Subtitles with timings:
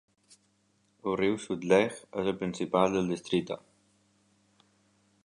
[1.11, 1.85] El riu Sutlej
[2.23, 3.59] és el principal del districte.